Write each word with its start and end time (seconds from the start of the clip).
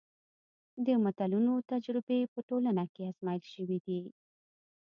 د 0.85 0.87
متلونو 1.03 1.53
تجربې 1.71 2.19
په 2.33 2.39
ټولنه 2.49 2.83
کې 2.93 3.01
ازمایل 3.11 3.43
شوي 3.53 3.79
دي 3.85 4.01